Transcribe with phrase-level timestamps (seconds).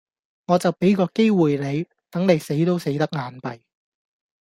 [0.47, 3.61] 我就畀個機會你，等你死都死得眼閉